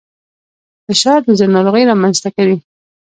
فشار 0.85 1.19
د 1.25 1.29
زړه 1.39 1.49
ناروغۍ 1.55 1.83
رامنځته 1.91 2.29
کوي 2.35 2.57